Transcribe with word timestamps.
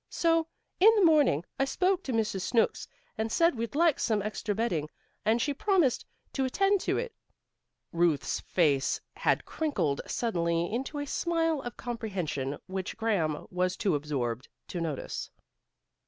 So, 0.09 0.47
in 0.79 0.89
the 0.95 1.05
morning, 1.05 1.45
I 1.59 1.65
spoke 1.65 2.01
to 2.05 2.11
Mrs. 2.11 2.41
Snooks, 2.41 2.87
and 3.19 3.31
said 3.31 3.53
we'd 3.53 3.75
like 3.75 3.99
some 3.99 4.23
extra 4.23 4.55
bedding, 4.55 4.89
and 5.25 5.39
she 5.39 5.53
promised 5.53 6.07
to 6.33 6.43
attend 6.43 6.81
to 6.81 6.97
it." 6.97 7.13
Ruth's 7.91 8.39
face 8.39 8.99
had 9.17 9.45
crinkled 9.45 10.01
suddenly 10.07 10.73
into 10.73 10.97
a 10.97 11.05
smile 11.05 11.61
of 11.61 11.77
comprehension, 11.77 12.57
which 12.65 12.97
Graham 12.97 13.45
was 13.51 13.77
too 13.77 13.93
absorbed 13.93 14.47
to 14.69 14.81
notice. 14.81 15.29